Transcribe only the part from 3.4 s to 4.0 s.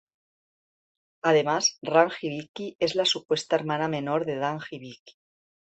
hermana